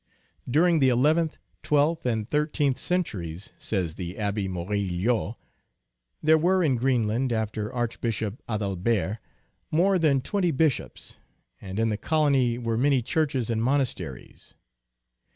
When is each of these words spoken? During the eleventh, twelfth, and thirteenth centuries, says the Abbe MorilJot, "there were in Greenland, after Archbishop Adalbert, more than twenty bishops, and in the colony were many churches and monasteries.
During 0.49 0.79
the 0.79 0.89
eleventh, 0.89 1.37
twelfth, 1.61 2.07
and 2.07 2.27
thirteenth 2.27 2.79
centuries, 2.79 3.51
says 3.59 3.93
the 3.93 4.17
Abbe 4.17 4.47
MorilJot, 4.47 5.35
"there 6.23 6.39
were 6.39 6.63
in 6.63 6.75
Greenland, 6.75 7.31
after 7.31 7.71
Archbishop 7.71 8.41
Adalbert, 8.49 9.19
more 9.69 9.99
than 9.99 10.19
twenty 10.19 10.49
bishops, 10.49 11.17
and 11.61 11.79
in 11.79 11.89
the 11.89 11.97
colony 11.97 12.57
were 12.57 12.79
many 12.79 13.03
churches 13.03 13.51
and 13.51 13.61
monasteries. 13.61 14.55